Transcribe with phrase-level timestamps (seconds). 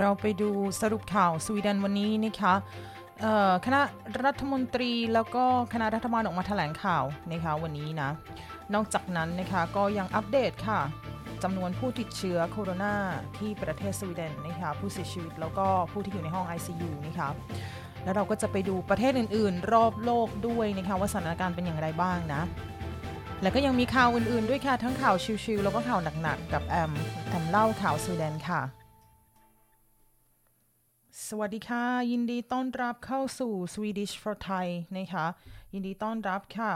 [0.00, 0.50] เราไปดู
[0.80, 2.54] สรุปข่าวสวีเดนวันนี้นะคะ
[3.66, 3.80] คณะ
[4.24, 8.10] รัฐมนตรีแล้วก็คณะรัฐบาลออกมาแถลงข่าวนะคะวันนี้นะ
[8.74, 10.80] นอกจากนั้นนะคะก็ยังอัปเดตค่ะ
[11.42, 12.94] จำนวนผู้ติดเชื้อโคโรนา
[13.38, 17.28] ที่ประเทศสวีเดนนะคะผู้เสียชีวิตแล้วก็ผู้ที่อยู่ในห้อง ICU นะคะ
[18.04, 22.42] แล้วเราก็จะไปดูประเทศอื่น ๆ รอบโลกด้วยนะคะว่าสถานการณ์เป็นอย่างไรบ้างนะ
[23.42, 26.92] แล้วก็ยังมีข่าวอื่น ๆ ด้วยค่ะทั้งข่าวชิวๆแล้วก็ข่าวหนัก ๆ กับแอม
[27.28, 28.60] แอมเล่าข่าวสวีเดนค่ะ
[31.28, 34.66] สวัสดีค่ะ ยินดีต้อนรับเข้าสู่ Swedish for Thai
[34.98, 35.26] นะคะ
[35.72, 36.72] ยินดีต้อนรับค่ะ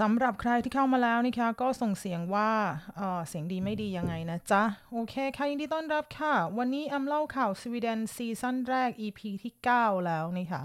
[0.00, 10.62] สำหรับใครที่เข้ามาแล้วนะคะก็ส่งเสียงว่าเสียงดีไม่ดียังไงนะจ๊ะ โอเคค่ะ ยินดีต้อนรับค่ะ วันนี้แอมเล่าข่าวสวีเดนซีซั่นแรก EP ที่ 9 แล้วนะคะ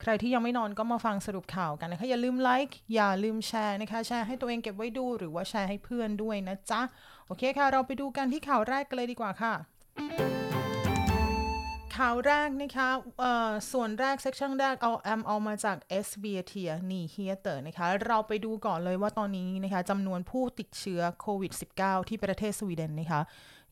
[0.00, 6.80] ใครที่ยังไม่นอนก็มาฟังสรุปข่าวกันนะคะ อย่าลืมไลค์อย่าลืมแชร์นะคะ แชร์ให้ตัวเองเก็บไว้ดูหรือว่าแชร์ให้เพื่อนด้วยนะจ๊ะ
[7.26, 9.54] โอเคค่ะ เราไปดูกันที่ข่าวแรกกันเลยดีกว่าค่ะ
[11.96, 12.88] ข่าวแรกนะคะ
[13.72, 16.54] ส่วนแรก session แรกเอาแอมเอามาจาก s b t
[16.90, 23.20] นี่เฮียเตอร์นะคะ เราไปดูก่อนเลยว่าตอนนี้นะคะจำนวนผู้ติดเชื้อโควิด -19 ที่ประเทศสวีเดนนะคะ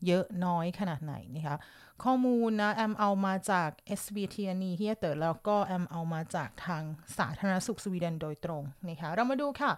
[0.07, 1.57] เยอะน้อยขนาดไหนนะคะ
[2.05, 6.83] ข้อมูลนะแอมเอามาจาก s b t นี่เฮียเตอร์แล้วก็แอมเอามาจากทาง
[7.19, 9.73] สาธารณสุขสวีเดนโดยตรงนะคะ เรามาดูค่ะ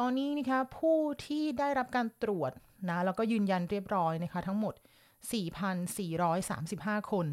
[0.00, 2.52] ตอนนี้นะคะผู้ที่ได้รับการตรวจ
[2.88, 4.74] นะแล้วก็ยืนยันเรียบร้อยนะคะ ทั้งหมด
[5.92, 7.26] 4,435 คน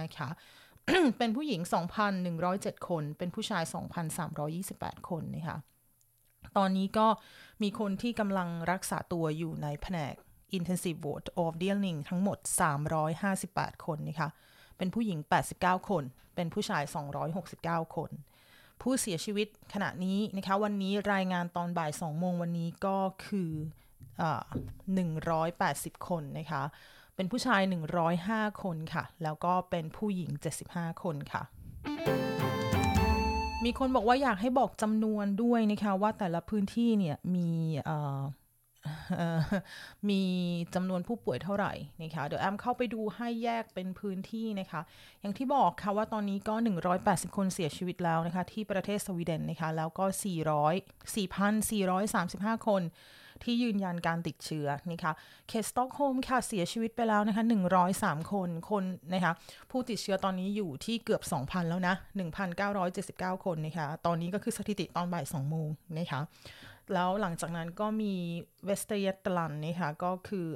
[0.00, 0.28] นะคะ
[1.18, 1.60] เป็นผู้หญิง
[2.24, 3.62] 2,107 คน เป็นผู้ชาย
[4.36, 5.58] 2,328 คนนะคะ
[6.56, 7.06] ตอนนี้ก็
[7.62, 10.14] มีคนที่กำลังรักษาตัวอยู่ในแผนก
[10.56, 12.38] intensive ward of dealing ทั้งหมด
[13.10, 14.28] 358 คนนะคะ
[14.78, 15.18] เป็นผู้หญิง
[15.54, 16.82] 89 คน เป็นผู้ชาย
[17.38, 18.10] 269 คน
[18.82, 23.50] ผู้เสียชีวิตขณะนี้นะคะ วันนี้รายงานตอนบ่าย 2 โมงวันนี้ก็คือ
[24.20, 24.24] อ
[24.94, 26.62] 180 คนนะคะ
[27.16, 27.62] เป็นผู้ชาย
[28.10, 30.30] 105 คนค่ะ แล้วก็เป็นผู้หญิง
[30.66, 31.42] 75 คนค่ะ
[33.64, 37.48] มีคนบอกว่าอยากให้บอกจำนวนด้วยนะคะว่าแต่ละพื้นที่เนี่ยมี
[40.08, 40.22] มี
[40.74, 41.72] จำนวนผู้ป่วยเท่าไหร่
[42.02, 44.80] นะคะเดี๋ยวแอมเข้าไปดูให้แยกเป็นพื้นที่นะคะ
[45.20, 46.54] อย่างที่บอกค่ะว่าตอนนี้ก็
[46.96, 50.04] 180 คนเสียชีวิตแล้วนะคะ ที่ประเทศสวีเดนนะคะ แล้วก็
[51.14, 52.82] 400 4,435 คน
[53.44, 55.12] ที่ยืนยันการติดเชื้อนะคะ
[55.48, 57.44] เคสต็อกโฮมค่ะเสียชีวิตไปแล้วนะคะ
[57.88, 59.32] 103 คนคนนะคะ
[59.70, 61.94] ผู้ติดเชื้อตอนนี้อยู่ที่เกือบ 2,000 แล้วนะ
[62.70, 66.20] 1,979 คนนะคะตอนนี้ก็คือสถิติตอนบ่าย2โมงนะคะ
[66.92, 68.14] แล้วหลังจากนั้นก็มี
[68.64, 70.46] Västergötland นะคะก็คือ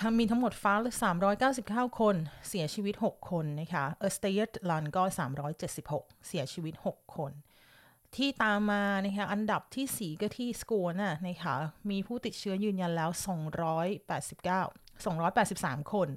[0.00, 0.74] ทั้งมีทั้งหมดฟ้า
[1.92, 2.16] 399 คน
[2.48, 5.02] เสียชีวิต 6 คนนะคะ Östergötland ก็
[5.64, 7.32] 376 เสียชีวิต 6 คน
[8.16, 11.54] ที่ตามมานะคะอันดับที่ 4 ก็ที่ Skåne นะคะ
[11.90, 13.10] มีผู้ติดเชื้อยืนยันแล้ว
[13.86, 16.08] 289 283 คน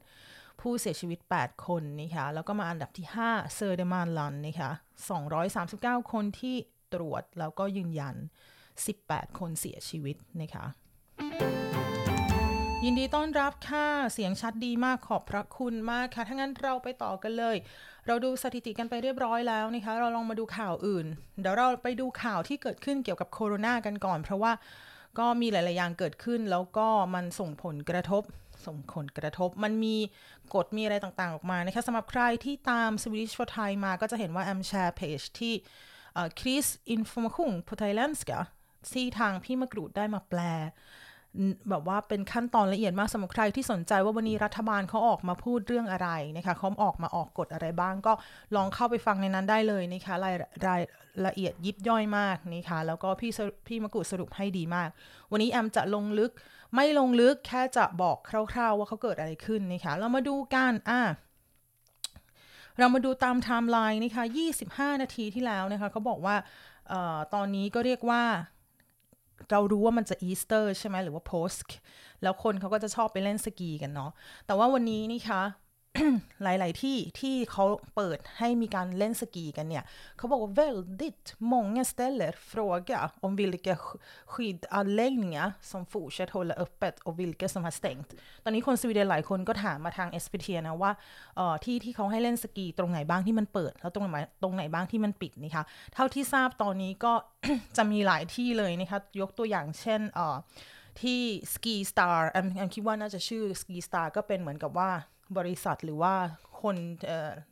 [0.61, 4.71] ผู้เสียชีวิต 8 คนนะคะแล้วก็มาอันดับที่ 5 Södermanland นะคะ
[5.45, 6.55] 239 คนที่
[6.93, 8.15] ตรวจแล้วก็ยืนยัน
[8.77, 10.65] 18 คนเสียชีวิตนะคะ
[12.87, 17.55] ยินดีต้อนรับค่ะเสียงชัดดีมากขอบพระคุณมากค่ะ ถ้างั้นเราไปต่อกันเลย
[18.07, 21.05] เราดูสถิติกันไปเรียบร้อยแล้วนะคะ เราลองมาดูข่าวอื่น
[21.41, 24.51] เดี๋ยวเราไปดูข่าวที่เกิดขึ้นเกี่ยวกับโคโรนากันก่อน เพราะว่า
[25.19, 28.23] ก็มีหลาย ๆ อย่างเกิดขึ้น แล้วก็มันส่งผลกระทบ
[28.65, 29.95] ส่งผลกระทบ มันมี
[30.55, 35.53] กฎมีอะไรต่าง ๆ ออกมานะคะสำหรับใครที่ตาม Swedish for Thai มาก็จะเห็นว่าแอมแชร์เพจที่
[36.39, 38.31] คริสอินฟอร์มคุงพูไทยแลนด์สก
[38.93, 40.41] ที่ทางพี่มะกรูดได้มาแปล
[41.69, 48.13] แบบว่าเป็นขั้นตอนละเอียดมากสำหรับใครที่สนใจว่าวันนี้รัฐบาลเขาออกมาพูดเรื่องอะไรนะคะเขาออกมาออกกฎอะไรบ้าง ก็
[48.55, 50.35] ลองเข้าไปฟังในนั้นได้เลยนะคะราย
[50.67, 50.81] ราย
[51.25, 53.31] ละเอียดยิบย่อยมากนะคะแล้วก็พี่
[53.67, 54.89] พี่มกุสรุปให้ดีมาก
[55.31, 56.31] วันนี้แอมจะลงลึก
[56.75, 61.01] ไม่ลงลึกแค่จะบอกคร่าว ๆ ว่าเขาเกิดอะไรขึ้นนะคะเรามาดูกันอะ
[62.79, 64.23] เรามาดูตามไทม์ไลน์นะคะ
[64.63, 66.35] 25 นาทีที่แล้วนะคะเขาบอกว่า
[66.91, 68.23] ออตอนนี้ก็เรียกว่า
[69.51, 71.51] เรารู้ว่ามันจะอีสเตอร์ใช่ไหมหรือว่า påsk
[72.21, 74.11] แล้วคนเขาก็จะชอบไปเล่นสกีกันเนาะ
[74.45, 75.41] แต่ว่าวันนี้นี่คะ
[76.43, 77.65] หลาย ๆ ที่ที่เขา
[77.95, 79.83] เปิดให้มีการเล่นสกีกันเนี่ย
[80.17, 83.75] เขาบอกว่า väldigt många ställer fråga om vilka
[84.31, 88.09] skidanläggningar som fortsatt hålla öppet och vilka som har stängt
[88.43, 90.91] ตอนนี้คนสวีเดนหลายคนก็ถามมาทาง SPT นะว่า
[91.35, 95.63] เอ่อที่ที่เขาให้เล่นสกีตรงไหนบ้างที่มันเปิด แล้วตรงไหนตรงไหนบ้างที่มันปิดนะคะ
[95.93, 97.13] เท่าที่ทราบตอนนี้ก็
[97.77, 100.37] จะมีหลายที่เลยนะคะยกตัวอย่างเช่นเอ่อ
[101.01, 101.21] ที่
[101.53, 104.91] Ski Star แอมคิดว่าน่าจะชื่อ Ski Star ก็เป็นเหมือนกับว่า
[105.37, 106.13] บริษัทหรือว่า
[106.61, 106.75] คน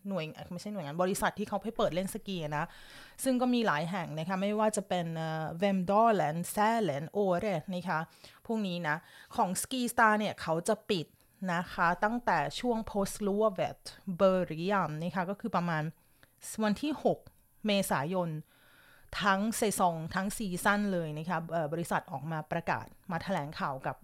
[0.07, 2.65] หน่วยไม่ใช่หน่วยงานบริษัทที่เขาให้เปิดเล่นสกีนะ
[3.23, 5.07] ซึ่งก็มีหลายแห่งนะคะไม่ว่าจะเป็น
[5.59, 7.99] เวมดอร์แลนด์แซเลนโอเรนะคะ
[8.45, 8.95] พวกนี้นะ
[9.35, 11.07] ของสกีสตาร์เนี่ยเขาจะปิด
[11.53, 13.81] นะคะตั้งแต่ช่วง post l u a v e t
[14.17, 15.83] เบอร์ริยมนะคะก็คือประมาณ
[16.63, 16.91] วันที่
[17.29, 18.29] 6 เมษายน
[19.21, 21.37] ทั้งเซซองทั้งซีซั่นเลยนะคะ
[21.73, 23.95] บริษัทออกมาประกาศมาแถลงข่าวกับ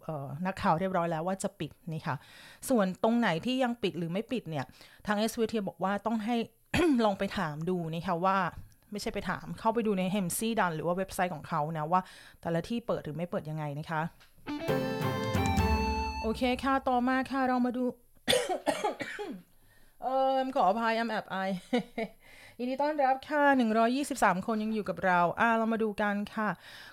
[0.45, 2.15] นักข่าวเรียบร้อยแล้วว่าจะปิดนะคะ
[2.69, 4.65] ส่วนตรงไหนที่ยังปิดหรือไม่ปิดเนี่ย
[5.07, 6.35] ทาง s อ t บอกว่าต้องให้
[7.05, 8.37] ลองไปถามดูนะคะว่า
[8.91, 12.01] ไม่ใช่ไปถามเข้าไปดูในเฮมซี่ดันหรือว่าเว็บไซต์ของเขานะว่า
[12.41, 14.01] แต่ละที่เปิดหรือไม่เปิดยังไงนะคะ
[16.21, 17.83] โอเคค่ะ ต่อมาค่ะ เรามาดู
[20.03, 21.37] เออขออภัยแอมแอบไอ
[22.61, 23.43] ยินดีต้อนรับค่ะ
[23.95, 26.49] 123 คนยังอยู่กับเรา อ่าเรามาดูกันค่ะ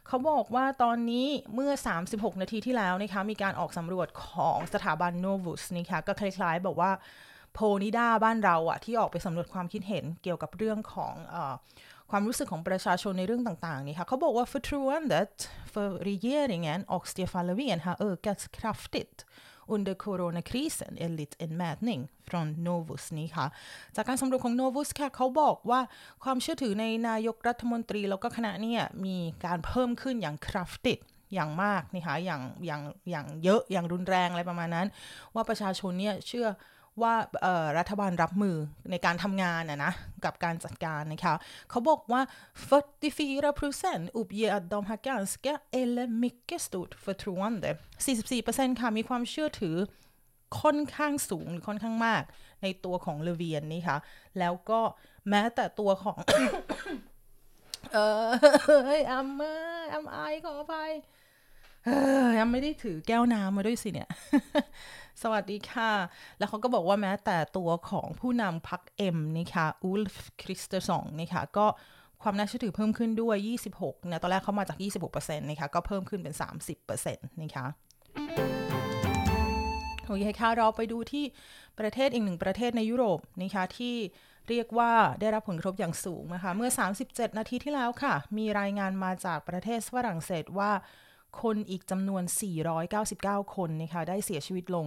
[0.07, 1.73] เขาบอกว่าตอนนี้เมื่อ
[2.07, 6.91] 36 นาทีที่แล้วนะคะ มีการออกสำรวจของสถาบันโนวุสนี่ค่ะก็คล้ายๆ บอกว่า
[7.53, 11.37] โพนิดาบ้านเราอะที่ออกไปสำรวจความคิดเห็นเกี่ยวกับเรื่องของอ
[12.11, 15.35] ความรู้สึกของประชาชนในเรื่องต่างๆนี่ค่ะเขาบอกว่า förtroendet
[15.73, 19.17] för regeringen och Stefan Löfven har ökat kraftigt
[19.75, 23.47] under coronakrisen enligt en mätning från Novus นี่ค่ะ
[23.97, 25.81] จากการสำรวจของ Novus ค่ะเขาบอกว่า
[26.25, 30.99] ความเชื่อถือในนายกรัฐมนตรีแล้วก็คณะเนี่ยมีการเพิ่มขึ้นอย่างคราฟติด
[31.35, 34.87] อย่างมากนี่ค่ะอย่างอย่างอย่างเยอะอย่างรุนแรงอะไรประมาณนั้น
[35.35, 36.47] ว่าประชาชนเนี่ยเชื่อ
[37.03, 37.15] ว่า
[37.79, 38.57] รัฐบาลรับมือ
[38.91, 39.93] ในการทำงานนะนะ
[40.25, 41.35] กับการจัดการนะคะ
[41.71, 42.21] เขาบอกว่า
[43.01, 47.71] 44% uppger att de har ganska eller mycket stort förtroende
[48.27, 49.77] 44%ค่ะมีความเชื่อถือ
[50.61, 52.23] ค่อนข้างสูงหรือค่อนข้างมาก
[52.63, 53.99] ในตัวของเลเวียนนี่ค่ะ
[54.39, 54.81] แล้วก็
[55.29, 56.19] แม้แต่ตัวของ
[57.93, 58.29] เออ
[58.67, 60.93] เฮ้ยอัมเมอร์อัมไอขออภัย
[61.87, 61.91] เอ
[62.23, 64.09] อยังไม่ได้ถือแก้วน้ำมาด้วยสิเนี่ย
[65.23, 65.93] สวัสดีค่ะ
[66.39, 71.67] แล้วเขาก็บอกว่าแม้แต่ตัวของผู้นำพรรค M นี่ค่ะ Ulf Kristersson นี่ค่ะก็
[72.23, 73.37] ความน่าเชื่อถือเพิ่มขึ้นด้วย
[73.73, 74.79] 26นะตอนแรกเขามาจาก
[75.13, 76.35] 26%นะคะก็เพิ่มขึ้นเป็น
[76.85, 77.67] 30%นะคะ
[80.07, 81.25] โอเคค่ะเราไปดูที่
[81.79, 83.95] ประเทศอีกหนึ่งประเทศในยุโรปนะคะที่
[84.49, 86.71] เรียกว่าได้รับผลกระทบอย่างสูงนะคะ เมื่อ
[87.05, 90.73] 37 นาทีที่แล้วค่ะ มีรายงานมาจากประเทศฝรั่งเศสว่า
[91.43, 92.23] คนอีกจำนวน
[92.89, 94.87] 499 คนนะคะได้เสียชีวิตลง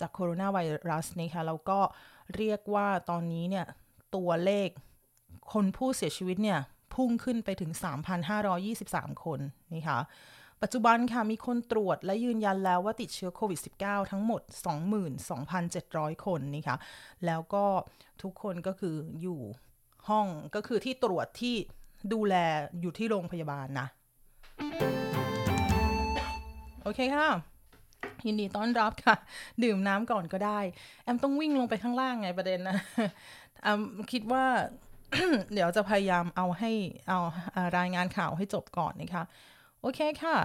[0.00, 0.58] จากโคโรนาไว
[0.90, 1.78] รัสนะคะแล้วก็
[2.36, 3.66] เรียกว่าตอนนี้เนี่ย
[4.16, 4.68] ตัวเลข
[5.52, 6.60] คนผู้เสียชีวิตเนี่ย
[6.94, 7.72] พุ่งขึ้นไปถึง
[8.48, 9.40] 3,523 คน
[9.74, 9.98] นะคะ
[10.62, 14.42] ปัจจุบันค่ะมีคนตรวจและยืนยันแล้วว่าติดเชื้อโควิด -19 ทั้งหมด
[15.72, 16.76] 22,700 คนนะคะ
[17.26, 17.64] แล้วก็
[18.22, 19.40] ทุกคนก็คืออยู่
[20.08, 21.56] ห้องก็คือที่ตรวจที่
[22.12, 22.34] ดูแล
[22.80, 23.86] อยู่ที่โรงพยาบาลนะ
[26.88, 27.28] อเคค่ะ
[28.26, 29.16] ยินดีต้อนรับค่ะ
[29.64, 30.60] ดื่มน้ำก่อนก็ได้
[31.04, 32.76] แอมต้องวิ่งลงไปข้างล่างไงประเด็นนะ
[33.62, 33.80] แอม
[34.12, 34.44] คิดว่า
[35.52, 36.70] เดี๋ยวจะพยายามเอาให้
[37.08, 37.18] เอา
[37.78, 39.24] รายงานข่าวให้จบก่อนนะคะ
[39.80, 40.36] โอเคค่ะ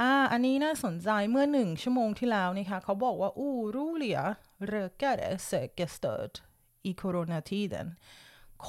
[0.00, 7.88] อ่าอันนี้น่าสนใจเมื่อหนึ่งชั่วโมงที่แล้วนะคะ เขาบอกว่า oroliga rökare söker stöd i coronatiden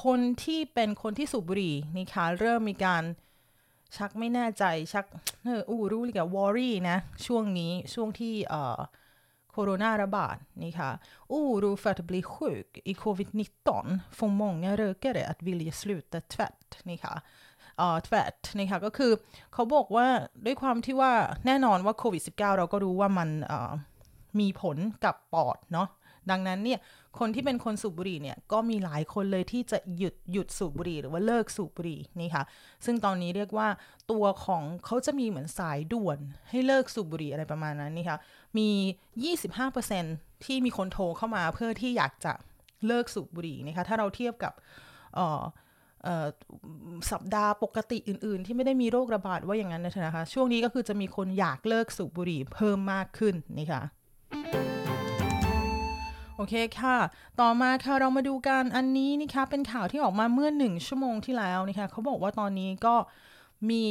[0.04, 3.02] คนที่เป็นคนที่สูบบุหรี่นะคะเริ่มมีการ
[3.96, 5.04] ชักไม่แน่ใจชัก
[5.44, 6.96] เอออู้รู้เลยกับวอรี่นะ
[7.26, 8.80] ช่วงนี้ช่วงที่เอ่อ
[9.50, 10.90] โคโรนาระบาดนี่ค่ะ
[11.32, 13.68] oro för att bli sjuk i covid-19
[14.18, 17.14] får många rökare att vilja sluta tvärt นี่ค่ะ
[17.78, 19.12] เอ่อ tvärt นี่ค่ะก็คือ
[19.52, 20.06] เขาบอกว่า
[20.46, 21.12] ด้วยความที่ว่า
[21.46, 23.72] แน่นอนว่าโควิด -19 เราก็รู้ว่ามันเอ่อ
[24.40, 25.88] มีผลกับปอดเนาะ
[26.30, 26.80] ดังนั้นเนี่ย
[27.18, 32.44] คนที่เป็นคนสูบบุหรี่เนี่ยก็มีหลายคนเลยที่จะหยุดหยุดสูบบุหรี่หรือว่าเลิกสูบบุหรี่นี่ค่ะ
[32.84, 33.68] ซึ่งตอนนี้เรียกว่า
[34.10, 36.18] ตัวของเขาจะมีเหมือนสายด่วน
[36.50, 38.18] ให้เลิกสูบบุหรี่อะไรประมาณนั้นนี่ค่ะ
[38.58, 38.68] มี
[39.76, 42.32] 25%ที่มีคนโทรเข้ามาเพื่อที่อยากจะ
[42.86, 44.52] เลิกสูบบุหรี่นะคะถ้าเราเทียบกับ
[47.12, 53.82] สัปดาห์ปกติอื่น ๆ ที่ไม่ได้มีโรคระบาดว่าอย่างนั้นนะคะ ช่วงนี้ก็คือจะมีคนอยากเลิกสูบบุหรี่เพิ่มมากขึ้นนี่ค่ะ
[56.40, 56.98] โอเคค่ะ
[57.40, 62.94] ต่อมาค่ะเรามาดูกันอันนี้นะคะเป็นข่าวที่ออกมาเมื่อหนึ่งชั่วโมงที่แล้วนะคะเขาบอกว่าตอนนี้ก็
[63.70, 63.84] มี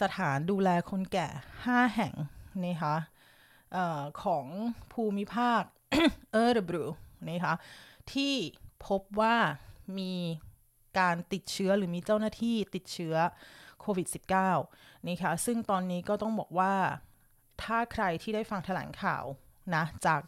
[0.00, 1.28] สถานดูแลคนแก่
[1.64, 2.12] 5 แห่ง
[2.66, 2.96] นะคะ
[3.76, 4.46] ออของ
[4.92, 5.62] ภูมิภาค
[6.32, 6.84] เออร์บรู
[7.30, 7.54] นะคะ
[8.12, 8.34] ที่
[8.86, 9.36] พบว่า
[9.98, 10.12] มี
[10.98, 13.16] การติดเชื้อหรือมีเจ้าหน้าที่ติดเชื้อ
[13.80, 14.06] โควิด
[14.56, 16.74] -19 นะคะซึ่งตอนนี้ก็ต้องบอกว่า
[17.62, 19.24] ถ้าใครที่ได้ฟังแถลงข่าว
[19.74, 20.22] นะจาก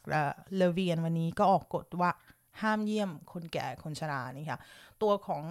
[0.57, 2.11] เลเวียนวันนี้ก็ออกกฎว่า
[2.63, 4.59] ห้ามเยี่ยมคนแก่คนชรานี่ค่ะ
[5.03, 5.43] ตัวของ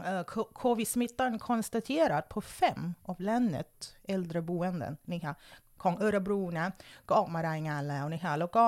[0.58, 3.72] โควิดสมิตตันคอนส t a t e r a พ på fem av landet
[4.14, 5.36] äldreboenden นี่ค่ะ
[5.84, 6.68] ของเอรบรูนะ
[7.08, 8.66] ก็ออกมารายงานแล้วนะคะแล้วก็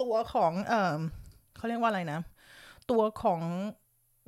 [0.00, 0.98] ตัวของเออ
[1.56, 2.20] เขาเรียกว่าอะไรนะ
[2.90, 3.40] ตัวของ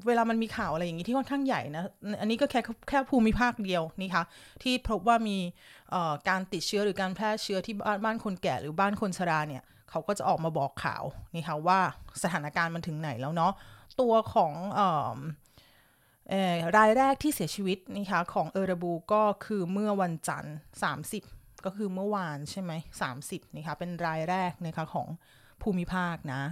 [0.07, 1.85] เวลามันมีข่าวอะไรอย่างนี้ที่ค่อนข้างใหญ่นะ
[2.21, 4.25] อันนี้ก็แค่แค่ภูมิภาคเดียวนี่คะ
[4.63, 5.39] ที่พบว่ามี
[6.29, 11.05] การติดเชื้อหรือการแพร่เชื้อที่บ้านบ้านคนแก่หรือบ้านคนชราเนี่ย เขาก็จะออกมาบอกข่าว
[11.35, 11.81] นี่ค่ะว่า
[12.23, 13.53] สถานการณ์มันถึงไหนแล้วเนาะ
[14.01, 14.53] ตัวของ
[16.77, 20.55] รายแรกที่เสียชีวิตนะคะของเออร์บูก็คือเมื่อวันจันทร์
[21.11, 22.73] 30 ก็คือเมื่อวานใช่ไหม
[23.15, 25.09] 30นะคะเป็นรายแรกนะคะของ
[25.63, 26.43] ภูมิภาคนะ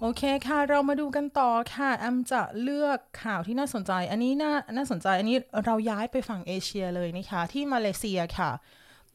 [0.00, 8.50] โอเคค่ะ เรามาดูกันต่อค่ะแอมจะเลือกข่าวที่น่าสนใจ อันนี้น่าน่าสนใจ อันนี้เราย้ายไปฝั่งเอเชียเลยนะคะที่มาเลเซียค่ะ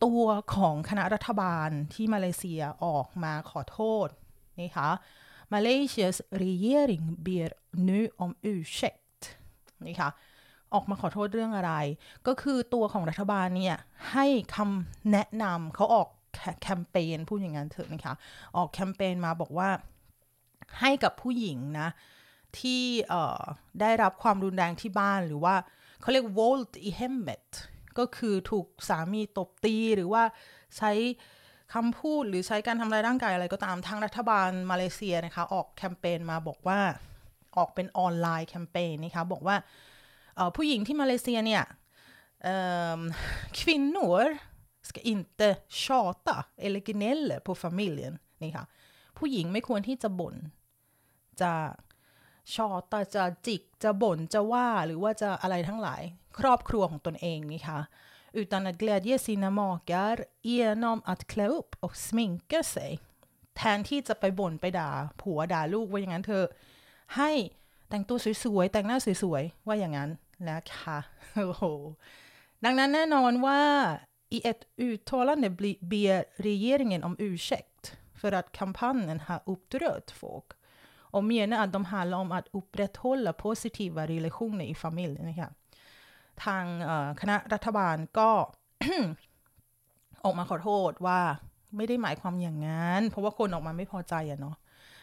[0.03, 0.23] ตัว
[0.55, 4.07] ของคณะรัฐบาลที่มาเลเซียออกมาขอโทษ
[4.59, 4.89] นะคะ
[5.53, 7.49] Malaysias regering ber
[7.87, 9.21] nu om ursäkt
[9.87, 10.09] นี่ค่ะ
[10.73, 11.73] ออกมาขอโทษเรื่องอะไร
[12.27, 13.75] ก็คือตัวของรัฐบาลเนี่ย
[14.11, 14.25] ให้
[14.55, 16.07] คำแนะนำเขาออก
[16.61, 18.13] แคมเปญพูดอย่างนั้นเถอะนะคะ
[18.57, 19.69] ออกแคมเปญมาบอกว่า
[20.79, 21.89] ให้กับผู้หญิงนะ
[22.59, 22.83] ที่
[23.81, 25.55] ได้รับความรุนแรงที่บ้านหรือว่า
[26.01, 27.47] เขาเรียก volt i hemmet
[27.99, 30.23] ก็คือถูกสามีตบตีหรือว่า
[30.77, 30.91] ใช้
[31.73, 36.79] คำพูดหรือใช้การทำลายร่างกายอะไรก็ตามทางรัฐบาลมาเลเซียนะคะ ออกแคมเปญมาบอกว่า
[37.57, 39.55] ออกเป็นออนไลน์แคมเปญนะคะ บอกว่า
[40.55, 41.63] ผู้หญิงที่มาเลเซียเนี่ย
[43.57, 44.19] kvinnor
[44.89, 45.49] ska inte
[45.81, 48.13] tjata eller gnälla på familjen
[48.43, 48.65] นี่ค่ะ
[49.17, 50.35] ผู้หญิงไม่ควรที่จะบ่น
[51.41, 51.51] จะ
[52.53, 56.01] ชอตจะจิกจะบ่นจะว่าหรือว่าจะอะไรทั้งหลาย
[56.39, 57.79] ครอบครัวของตนเองนี่ค่ะ
[58.41, 62.91] utan att glädja sina makar genom att klä upp och sminka sig
[63.57, 64.89] แทนที่จะไปบ่นไปด่า
[65.21, 66.43] ผัวด่าลูกว่าอย่างนั้นเธอ
[67.15, 67.31] ให้
[67.89, 70.09] แต่งตัวสวยๆ แต่งหน้าสวยๆ ว่าอย่างนั้น
[70.49, 70.97] นะคะ
[71.35, 71.63] โอ้โห
[72.63, 73.61] ดังนั้นแน่นอนว่า
[74.37, 75.49] i ett uttalande
[75.91, 77.83] ber regeringen om ursäkt
[78.19, 80.47] för att kampanjen har upprört folk
[81.17, 85.51] och menar att de handlar om att upprätthålla positiva relationer i familjen นะคะ
[86.43, 86.65] ทาง
[87.21, 88.29] คณะรัฐบาลก็
[90.23, 91.19] ออกมาขอโทษว่า
[91.77, 94.55] ไม่ได้หมายความอย่างนั้น เพราะว่าคนออกมาไม่พอใจอะเนาะ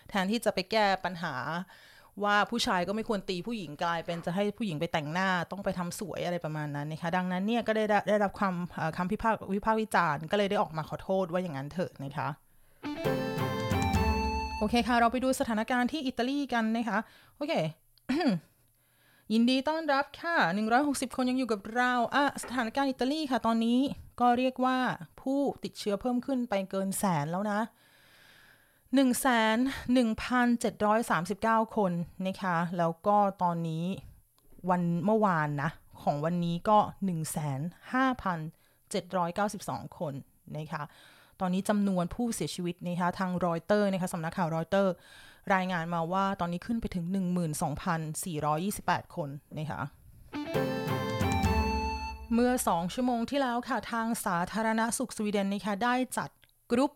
[0.08, 1.34] แทนที่จะไปแก้ปัญหา
[2.24, 8.54] ว่าผู้ชายก็ไม่ควรตีผู้หญิงกลายเป็นจะให้ผู้หญิงไปแต่งหน้าต้องไปทำสวยอะไรประมาณนั้นนะคะดังนั้นเนี่ยก็ได้ได้รับความ
[8.96, 12.28] คำพิพากวิพากษ์วิจารณ์ก็เลยได้ออกมาขอโทษว่าอย่างนั้นเถอะนะคะ
[14.64, 16.98] อเคค่ะ เราไปดูสถานการณ์ที่อิตาลีกันนะคะ
[17.36, 17.52] โอเค
[19.32, 20.36] ยินดีต้อนรับค่ะ
[20.76, 23.78] 160 คนยังอยู่กับเราอะสถานการณ์อิตาลีค่ะ ตอนนี้
[24.20, 24.78] ก็เรียกว่า
[25.20, 27.60] ผู้ติดเชื้อเพิ่มขึ้นไปเกินแสนแล้วนะ
[28.94, 31.92] 1,1,739 คน
[32.26, 33.84] นะคะ แล้วก็ตอนนี้
[34.70, 35.70] วันเมื่อวานนะ
[36.02, 36.78] ของวันนี้ก็
[38.14, 40.14] 15,792 คน
[40.56, 40.82] นะคะ
[41.40, 44.92] ตอนนี้จำนวนผู้เสียชีวิตนะคะทางรอยเตอร์นะคะสำนักข่าวรอยเตอร์
[45.54, 47.04] รายงานมาว่าตอนนี้ขึ้นไปถึง
[48.30, 49.80] 12,428 คนนะคะ
[52.34, 56.30] เมื่อ 2 ชั่วโมงที่แล้วค่ะ ทางสาธารณสุขสวีเดนนะคะได้จัด
[56.72, 56.92] กรุ๊ป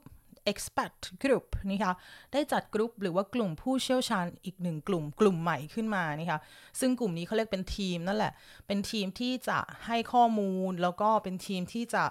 [0.50, 1.92] expat group นะคะ
[2.32, 6.38] ได้จัดกรุ๊ปหรือว่ากลุ่มผู้เชี่ยวชาญอีกหนึ่งกลุ่ม กลุ่มใหม่ขึ้นมานะคะ
[6.80, 8.32] ซึ่งกลุ่มนี้เขาเรียกเป็นทีมนั่นแหละ
[8.66, 12.04] เป็นทีมที่จะให้ข้อมูลแล้วก็เป็นทีมที่จะ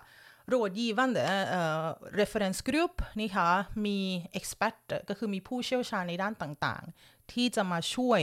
[0.53, 1.21] rådgivande
[1.57, 1.89] uh,
[2.19, 3.49] referensgrupp นี่คะ
[3.85, 3.97] มี
[4.39, 4.77] expert
[5.09, 8.19] ก็คือมีผู้เชี่ยวชาญในด้านต่างๆ ที่จะมาช่วย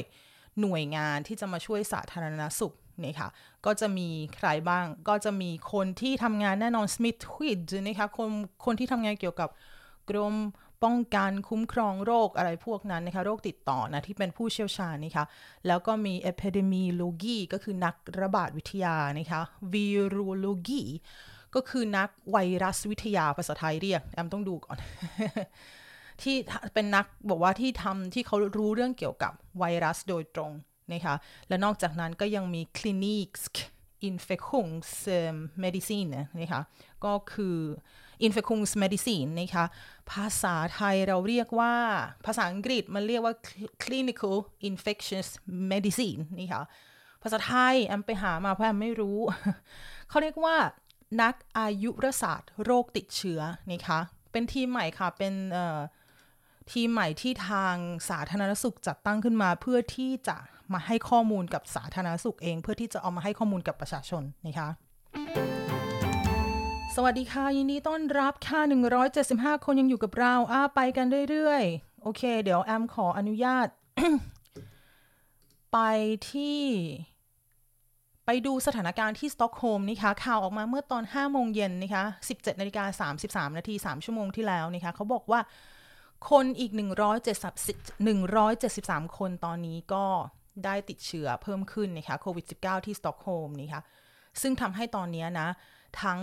[0.60, 3.28] หน่วยงานที่จะมาช่วยสาธารณสุขนี่ค่ะ
[3.66, 8.30] ก็จะมีใครบ้างก็จะมีคนที่ทำงานแน่นอน Smith Twid นะคะคน
[8.64, 9.48] คนที่ทำงานเกี่ยวกับ
[10.10, 10.34] กรม
[10.84, 15.24] ป้องกันคุ้มครองโรคอะไรพวกนั้นนะคะโรคติดต่อนะที่เป็นผู้เชี่ยวชาญนะคะ
[15.66, 20.82] แล้วก็มี epidemiology ก็คือนักระบาดวิทยานะคะ virology
[21.54, 24.76] ก็คือนักไวรัสวิทยาภาษาไทยเรียกแอมต้องดูก่อน
[26.22, 26.36] ที่
[26.74, 30.52] เป็นนักบอกว่าที่ทำที่เขารู้เรื่องเกี่ยวกับไวรัสโดยตรง
[30.92, 31.14] นะคะ
[31.48, 33.42] และนอกจากนั้นก็ยังมี clinics
[34.08, 36.06] infektionsmedicin
[36.40, 36.62] นะคะ
[37.04, 37.58] ก็คือ
[38.26, 39.64] infektionsmedicin นะคะ
[40.12, 41.74] ภาษาไทยเราเรียกว่า
[42.26, 43.34] ภาษาอังกฤษมันเรียกว่า
[43.84, 44.36] clinical
[44.68, 45.28] infectious
[45.70, 46.62] medicine นี่ค่ะ
[47.22, 49.18] ภาษาไทยแอมไปหามาเพราะแอมไม่รู้
[50.08, 50.56] เขาเรียกว่า
[51.22, 53.40] นักอายุรศาสตร์ โรคติดเชื้อ
[53.70, 54.00] นะคะ
[54.32, 55.34] เป็นทีมใหม่ค่ะ เป็น
[56.72, 57.74] ทีมใหม่ที่ทาง
[58.10, 60.36] สาธารณสุขจัดตั้งขึ้นมาเพื่อที่จะ
[60.72, 64.68] มาให้ข้อมูลกับสาธารณสุขเอง เพื่อที่จะเอามาให้ข้อมูลกับประชาชนนะคะ
[66.94, 68.60] สวัสดีค่ะ ยินดีต้อนรับค่ะ
[69.12, 73.66] 175 คนยังอยู่กับเราอ้าไปกันเรื่อยๆ โอเค เดี๋ยวแอมขออนุญาต
[75.72, 75.78] ไป
[76.30, 76.60] ที่
[78.26, 85.40] ไปดูสถานการณ์ที่สต็อกโฮล์มนะคะข่าวออกมาเมื่อตอน 5 โมงเย็นนะคะ 17นาฬิกา33 นาที 3 ชั่วโมงที่แล้วนะคะเขาบอกว่า
[86.30, 86.72] คนอีก
[87.54, 88.06] 170
[88.52, 90.04] 173 คนตอนนี้ก็
[90.64, 93.82] ได้ติดเชื้อเพิ่มขึ้นนะคะโควิด -19 ที่สต็อกโฮล์มนะคะ
[94.42, 95.48] ซึ่งทำให้ตอนนี้นะ
[96.02, 96.20] ทั้ง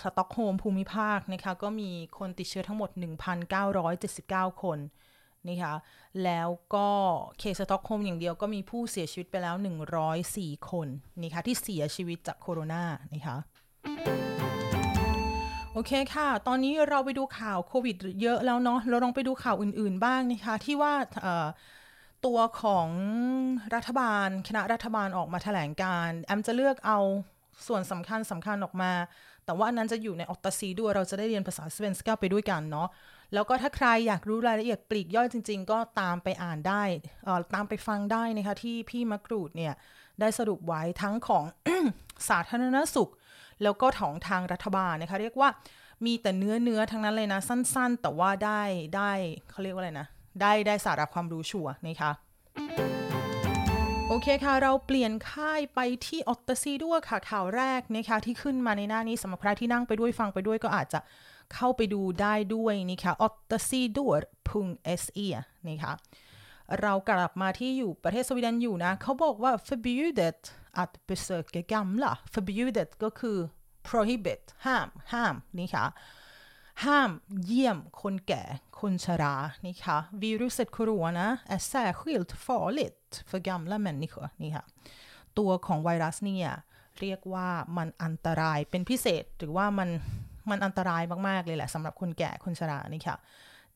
[0.00, 2.90] สต็อกโฮล์มภูมิภาคนะคะก็มีคนติดเชื้อทั้งหมด
[3.76, 4.78] 1,979 คน
[5.48, 5.74] นะคะ
[6.24, 6.88] แล้วก็
[7.38, 9.56] เคสสต็อกโฮมอย่างเดียวก็มีผู้เสียชีวิตไปแล้ว
[10.12, 10.88] 104 คน
[11.22, 12.82] นะคะที่เสียชีวิตจากโคโรนา
[13.14, 13.36] นะคะ
[15.72, 20.94] โอเคค่ะ ตอนนี้เราไปดูข่าวโควิดเยอะแล้วเนาะ เราลองไปดูข่าวอื่นๆบ้างนะคะ ที่ว่า
[22.26, 22.88] ตัวของ
[23.74, 26.98] รัฐบาล คณะรัฐบาลออกมาแถลงการ แอมจะเลือกเอา
[27.66, 28.92] ส่วนสำคัญสำคัญออกมา
[29.44, 32.88] แต่ว่าอันนั้นจะอยู่ใน åtta sidor ด้วย เราจะได้เรียนภาษา svenska ไปด้วยกันเนาะ
[33.34, 36.82] แล้วก็ถ้าใครอยากรู้รายละเอียดปลีกย่อยจริง ๆ ก็ตามไปอ่านได้
[37.54, 39.74] ตามไปฟังได้นะคะที่พี่มะกรูดเนี่ย
[40.20, 41.44] ได้สรุปไว้ทั้งของ
[42.28, 43.10] สาธารณสุข
[43.62, 45.48] แล้วก็ของทางรัฐบาลนะคะเรียกว่า
[46.06, 48.62] มีแต่เนื้อเนื้อทั้งนั้นเลยนะสั้น ๆ แต่ว่าได้
[48.96, 49.12] ได้
[49.50, 50.06] เขาเรียกว่าอะไรนะ
[50.40, 52.10] ได้ได้สาระความรู้ชัวนะคะ
[54.08, 60.98] โอเคค่ะ เราเปลี่ยนค่ายไปที่ออตตซีด้วยค่ะข่าวแรกนะคะที่ขึ้นมาในหน้านี้สำหรับใครที่นั่งไปด้วยฟังไปด้วยก็อาจจะ
[61.54, 64.20] เข้าไปดูได้ด้วยนี่ค่ะ o t t a s i d o r
[65.02, 65.20] se
[65.68, 65.92] นี่ค่ะ
[66.80, 70.40] เรากลับมาที่อยู่ประเทศสวีเดนอยู่นะ เขาบอกว่า förbjudet
[70.82, 73.38] att besöka gamla förbjudet ก็คือ
[73.88, 75.84] prohibit ห้าม ห้ามนี่ค่ะ
[76.84, 77.10] ห้าม
[77.44, 78.42] เยี่ยมคนแก่
[78.80, 79.34] คนชรา
[79.66, 84.64] นี่ค่ะ viruset corona är särskilt farligt för gamla människor นี่ค่ะ
[85.38, 86.52] ตัวของไวรัสเนี่ย
[87.00, 89.88] เรียกว่ามันอันตรายเป็นพิเศษหรือว่ามัน
[90.49, 93.17] มันอันตรายมากๆเลยแหละสำหรับคนแก่ คนชรา นี่ค่ะ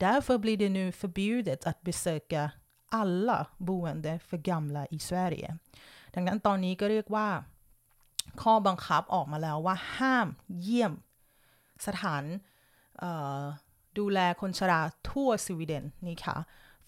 [0.03, 2.43] Därför blir det nu förbjudet att besöka
[3.01, 5.50] alla boende för gamla i Sverige
[6.15, 7.27] ดังนั้นตอนนี้ก็เรียกว่า
[8.41, 10.27] ข้อบังคับออกมาแล้วว่าห้าม
[10.62, 10.93] เยี่ยม
[11.88, 12.24] สถาน
[13.97, 16.38] ดูแลคนชราทั่วสวีเดนนี่ค่ะ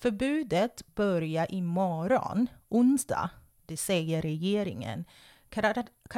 [0.02, 3.30] Förbudet börjar imorgon, onsdag,
[3.66, 5.06] det säger regeringen.
[5.55, 5.57] ค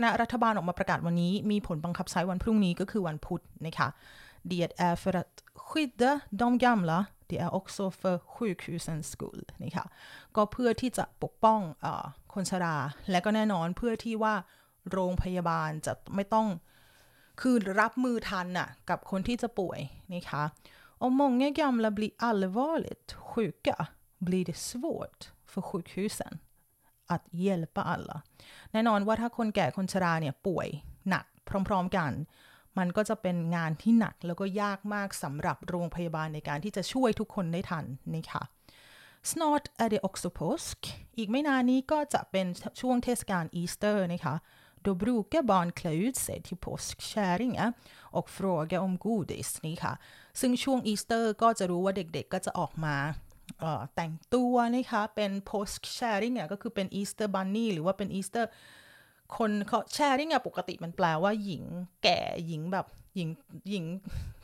[0.04, 3.88] ณะรัฐบาลออกมาประกาศวันนี้ มีผลบังคับใช้วันพรุ่งนี้ก็คือวันพุธนะคะ
[4.50, 9.86] Det är för att skydda de gamla, det är också för sjukhusens skull นะคะ
[10.36, 11.86] ก็เพื่อที่จะปกป้องอ
[12.34, 12.76] คนชรา
[13.10, 14.34] และก็แน่นอนเพื่อที่ว่า
[14.90, 16.48] โรงพยาบาลจะไม่ต้อง
[17.40, 19.80] คือรับมือทันน่ะกับคนที่จะป่วย
[20.14, 20.44] นะคะ
[21.04, 23.78] Om många gamla blir allvarligt sjuka
[24.26, 26.34] blir det svårt för sjukhusen
[27.14, 28.18] att hjälpa alla
[28.72, 30.68] แน่นอนว่าถ้าคนแก่คนชราเนี่ยป่วย
[31.08, 31.24] หนัก
[31.68, 32.12] พร้อมๆกัน
[32.78, 38.42] มันก็จะเป็นงานที่หนักแล้วก็ยากมากสำหรับโรงพยาบาลในการที่จะช่วยทุกคนได้ทันนะคะ
[39.30, 40.78] Snart är det också påsk
[41.18, 42.46] อีกไม่นานนี้ก็จะเป็น
[42.80, 44.36] ช่วงเทศกาลอีสเตอร์นะคะ
[44.84, 47.72] Då brukar barn klä ut sig till påskkärringar
[48.16, 49.94] och fråga om godis นี่ค่ะ
[50.40, 52.96] ซึ่งช่วงอีสเตอร์ก็จะรู้ว่าเด็กๆก็จะออกมา
[53.94, 58.44] แต่งตัวนะคะเป็น påskkärring เนี่ยก็คือเป็น Easter bunny หรือว่าเป็น Easter
[59.36, 61.64] คนเขา sharing อะปกติมันแปลว่าหญิง
[62.02, 63.28] แก่หญิงแบบหญิง
[63.70, 63.84] หญิง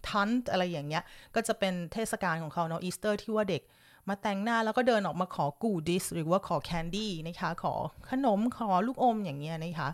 [0.08, 1.02] ทันอะไรอย่างเงี้ย
[1.34, 3.62] ก็จะเป็นเทศกาลของเขาเนาะ Easter ที่ว่าเด็ก
[4.08, 7.74] มาแต่งหน้าแล้วก็เดินออกมาขอกูดิสหรือว่าขอ candy นะคะ ขอ
[8.10, 9.90] ขนมขอลูกอมอย่างเงี้ยนะคะ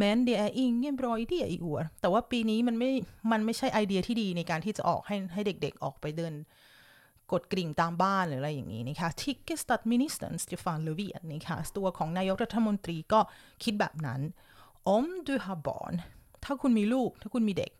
[0.00, 2.90] men det är ingen bra idé i år แต่ว่าปีนี้มันไม่
[3.32, 6.32] มันไม่ใช่ไอเดียที่ดีในการที่จะออกให้ให้เด็กๆออกไปเดิน
[7.32, 13.20] กดกริ่งตามบ้านหรืออะไรอย่างนี้นะคะ tycker statsministern Stefan Löfven นะคะตัวของนายกรัฐมนตรีก็
[13.64, 14.20] คิดแบบนั้น
[14.96, 15.94] om du har barn
[16.44, 17.72] ถ้าคุณมีลูก ถ้าคุณมีเด็ก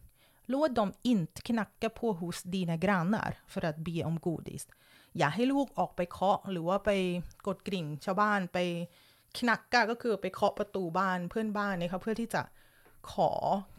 [0.52, 4.64] låt dem inte knacka på hos dina grannar för att be om godis
[5.18, 6.90] อย่าให้ลูกออกไปเคาะหรือว่าไป
[7.46, 8.58] กดกริ่งชาวบ้านไป
[9.36, 12.42] คนักกาก็คือไปเคาะประตูบ้านเพื่อนบ้านนะคะเพื่อที่จะ
[13.12, 13.30] ขอ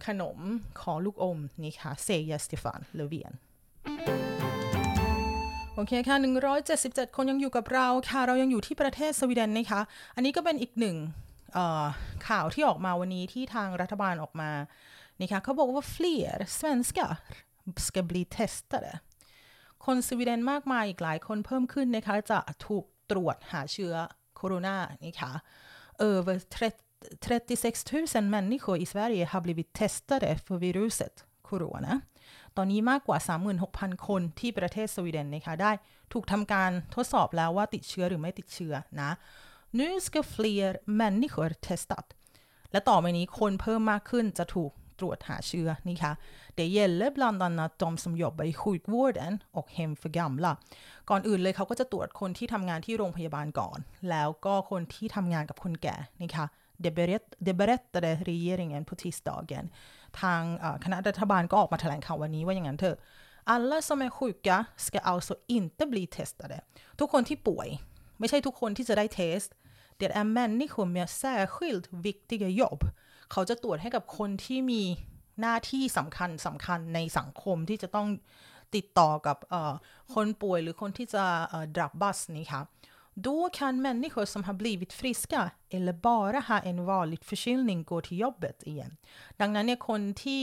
[0.05, 0.39] ขนม
[0.81, 3.33] ขอลูกอมนี่ค่ะเซยาสติฟานเลเวียน
[5.77, 6.17] โอเคค่ะ
[6.65, 9.81] 177 คนยังอยู่กับเราค่ะ เรายังอยู่ที่ประเทศสวีเดนนะคะ
[10.15, 10.97] อันนี้ก็เป็นอีกหนึ่ง
[12.27, 14.51] ข่าวที่ออกมาวันนี้ที่ทางรัฐบาลออกมา
[15.21, 17.11] นะคะเขาบอกว่า fler svenskar
[17.85, 18.93] ska bli testade
[19.85, 23.93] คนสวีเดนมากมายอีกหลายคนเพิ่มขึ้นนะคะ จะถูกตรวจหาเชื้อ
[24.35, 25.31] โคโรนานี่ค่ะ
[26.09, 26.37] över
[27.25, 31.15] 36 000 människor i Sverige har blivit testade för viruset
[31.49, 31.93] corona
[32.57, 33.17] ตอนนี้มากกว่า
[33.61, 35.71] 36,000 คนที่ประเทศสวีเดนนะคะได้
[36.13, 39.11] ถูกทำการทดสอบแล้วว่าติดเชื้อหรือไม่ติดเชื้อนะ
[39.77, 42.05] nu ska fler människor testat
[42.71, 46.13] และต่อไปนี้คนเพิ่มมากขึ้นจะถูกตรวจหาเชื้อนี่ค่ะ
[46.57, 50.51] Det gäller bland annat de som jobbar i sjukvården och hem för gamla
[51.09, 53.77] ก่อนอื่นเลยเขาก็จะตรวจคนที่ทำงานที่โรงพยาบาลก่อน
[54.09, 56.45] แล้วก็คนที่ทำงานกับคนแก่นี่ค่ะ
[56.83, 59.65] Det, berätt, det berättade regeringen på tisdagen
[60.21, 60.41] ทาง
[60.83, 62.97] คณะรัฐบาลก็ออกมาแถลงข่าววันนี้ว่าอย่างนั้นเถอะ
[63.55, 66.57] alla som är sjuka ska alltså inte bli testade
[66.99, 67.67] ทุกคนที่ป่วย
[68.19, 69.41] ไม่ใช่ทุกคนที่จะได้เทส
[69.99, 72.79] det är människor med särskilt viktiga jobb
[73.31, 74.83] เขาจะตรวจให้กับคนที่มี
[75.41, 78.07] หน้าที่สำคัญสำคัญในสังคมที่จะต้อง
[78.75, 79.37] ติดต่อกับ
[80.13, 81.25] คนป่วยหรือคนที่จะ
[81.77, 82.61] ดับบัสนี่ค่ะ
[83.15, 88.19] Då kan människor som har blivit friska eller bara har en vanlig förkylning gå till
[88.19, 88.97] jobbet igen.
[89.41, 90.41] ดังนั้นเนี่ยคนที่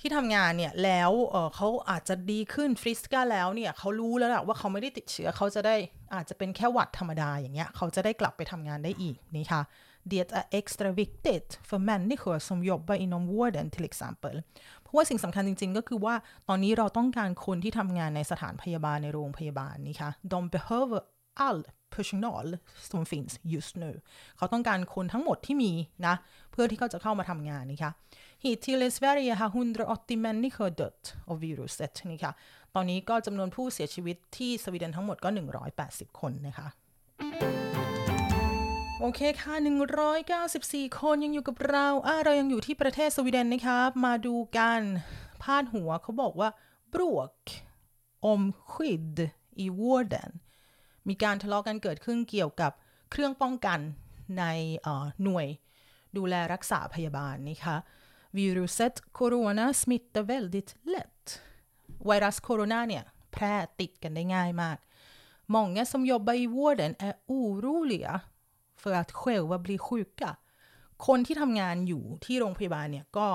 [0.00, 5.76] ที่ทำงานเนี่ยแล้วเเขาอาจจะดีขึ้นฟริสกาแล้วเนี่ยเขารู้แล้วละว่าเขาไม่ได้ติดเชื้อเขาจะได้
[6.14, 9.62] อาจจะเป็นแค่หวัดธรรมดาอย่างเงี้ยเขาจะได้กลับไปทำงานได้อีกนี่ค่ะ
[10.10, 14.34] Det är extra viktigt för människor som jobbar inom vården till exempel
[14.82, 16.14] เพราะว่าสิ่งสำคัญจริงๆ ก็คือว่า
[16.48, 21.00] ตอนนี้เราต้องการคนที่ทำงานในสถานพยาบาลในโรงพยาบาลนี่ค่ะ De behöver
[21.46, 21.60] all
[21.94, 22.46] personal
[22.90, 23.90] som finns just nu
[24.36, 25.72] เขาต้องการคนทั้งหมดที่มี
[26.06, 26.14] นะ
[26.52, 27.92] เพื่อที่เขาจะเข้ามาทำงานนี่ค่ะ
[28.42, 29.50] Hittills i Sverige har
[29.86, 32.32] 180 människor dött av viruset นี่ค่ะ
[32.74, 35.28] ตอนนี้ก็จำนวนผู้เสียชีวิตที่สวีเดนทั้งหมดก็
[35.74, 36.68] 180 คนนะคะ
[39.00, 39.54] โอเคค่ะ
[40.26, 44.82] 194 คนยังอยู่กับเราอ่าเรายังอยู่ที่ประเทศสวีเดนนะคะมาดูกัน
[45.42, 46.48] พาดหัวเขาบอกว่า
[46.92, 47.38] bråk
[48.30, 49.18] om skydd
[49.64, 50.30] i vården
[51.08, 52.72] มีการทะเลาะกันเกิดขึ้นเกี่ยวกับ
[53.10, 53.80] เครื่องป้องกัน
[54.38, 54.44] ใน
[55.24, 55.46] หน่วย
[56.16, 57.76] ดูแลรักษาพยาบาลนะคะ
[58.36, 61.24] viruset corona smittar väldigt lätt
[62.06, 64.78] ไวรัสโคโรนาเนี่ย แพร่ติดกันได้ง่ายมาก
[65.48, 68.20] Många som jobbar i vården är oroliga
[68.74, 70.30] för att själva bli sjuka
[71.06, 73.28] คนที่ทำงานอยู่ที่โรงพยาบาลเนี่ยก็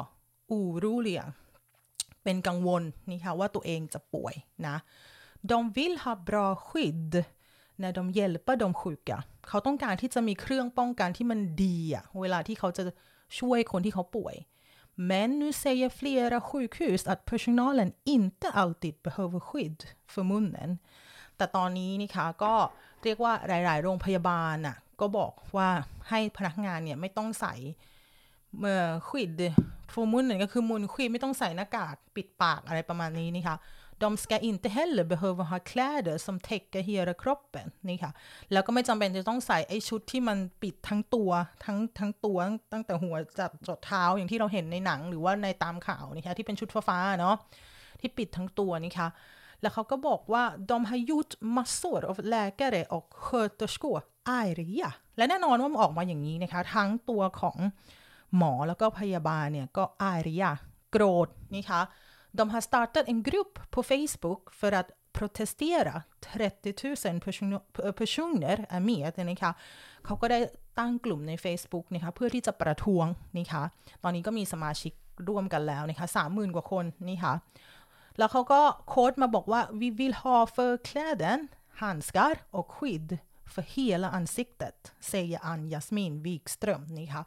[0.52, 1.24] อูรู้เลีย
[2.24, 4.36] เป็นกังวลนี่ค่ะว่าตัวเองจะป่วย
[4.68, 4.76] นะ
[5.50, 7.14] De vill ha bra skydd
[7.84, 9.18] när de hjälper de sjuka
[9.48, 12.84] เขาต้องการที่จะมีเครื่องป้องกันที่มันดีอะเวลาที่เขาจะ
[13.40, 14.36] ช่วยคนที่เขาป่วย
[15.10, 19.80] Men nu säger flera sjukhus att personalen inte alltid behöver skydd
[20.12, 20.72] för munnen
[21.38, 22.54] แต่ตอนนี้นี่คะก็
[23.04, 25.70] เรียกว่าหลาย ๆ โรงพยาบาลน่ะก็บอกว่า
[26.10, 27.54] ให้พนักงานเนี่ยไม่ต้องใส่
[28.58, 29.30] เมื่อควิด
[29.94, 33.58] ฟูมุนเนี่ยก็คือมุนควิดไม่ต้องใส่หน้ากากปิดปากอะไรประมาณนี้นี่ค่ะ
[34.04, 38.12] de ska inte heller behöva ha kläder som täcker hela kroppen นี่ค่ะ
[38.52, 41.32] แล้วก็ไม่จำเป็นจะต้องใส่ไอ้ชุดที่มันปิดทั้งตัว
[41.66, 42.38] ทั้งทั้งตัว
[42.74, 47.36] ตั้งแต่หัวจับจดเท้าอย่างที่เราเห็นในหนังหรือว่าในตามข่าวนี่ค่ะที่เป็นชุดฟ้าๆเนาะ
[48.00, 49.08] ที่ปิดทั้งตัวนี่ค่ะ
[49.62, 54.00] แล้วเขาก็บอกว่า de har gjort massor av läkare och sköterskor
[54.40, 57.58] arga และแน่นอนว่ามันออกมาอย่างนี้นะคะ ทั้งตัวของ
[58.38, 60.52] หมอแล้วก็พยาบาลเนี่ยก็ arga
[60.92, 61.82] โกรธนี่คะ
[62.32, 66.74] de har startat en grupp på Facebook för att protestera 30
[67.84, 69.52] 000 personer är med นะคะ
[70.06, 70.40] เขาก็ได้
[70.80, 73.06] ตั้งกลุ่มใน Facebook นะคะเพื่อที่จะประท้วง
[73.38, 73.64] นี่คะ
[74.04, 74.94] ตอนนี้ก็มีสมาชิก
[75.28, 77.34] ร่วมกันแล้วนะคะสามหมื่นกว่าคนนี่คะ
[78.18, 81.40] แล้วเขาก็โค้ดมาบอกว่า vi vill ha förkläden
[81.82, 83.10] handskar och skydd
[83.54, 84.78] för hela ansiktet
[85.12, 87.24] säger Ann Jasmin Wikström นี่ค่ะ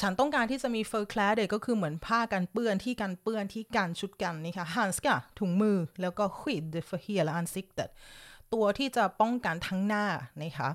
[0.00, 7.90] ฉันต้องการที่จะมีเฟอร์คลาเดก็คือเหมือนผ้ากันเปื้อนที่กันเปื้อนที่กันชุดกันนี่ค่ะฮันส์กะถุงมือแล้วก็ skydd för hela ansiktet
[8.52, 10.06] ตัวที่จะป้องกันทั้งหน้า
[10.42, 10.68] นะคะ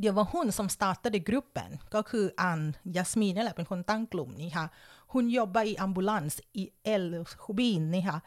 [0.00, 2.60] เดี๋ยวว่าหุ้น som startade gruppen ก็คืออัน
[2.96, 4.66] ยัสมีนนั่นแหละเป็นคนตั้งกลุ่มนี่ค่ะ
[5.12, 8.18] hon jobbar på ambulans i Älvsbyn นี่ค่ะ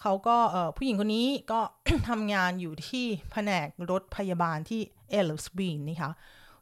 [0.00, 0.36] เขาก็
[0.76, 1.60] ผู้หญิงคนนี้ก็
[2.08, 4.80] ทำงานอยู่ที่แผนกรถพยาบาลที่
[5.10, 6.12] Älvsbyn นี่ค่ะ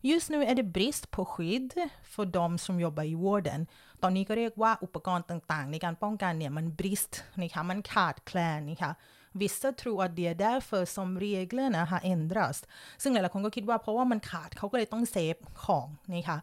[0.09, 1.73] Just nu är det brist på skydd
[2.13, 3.61] för de som jobbar i vården
[4.03, 8.93] ตอนนี้ก็เรียกว่าอุปกรณ์ต่างๆ ในการป้องกันเนี่ยมัน brist นะคะมันขาดแคลนนี่ค่ะ
[9.41, 12.59] Vissa tror att det är därför som reglerna har ändrats
[13.03, 16.39] ซึ่งหลายๆคนก็คิดว่าเพราะว่ามันขาดเขาก็เลยต้องเซฟของนี่ค่ะ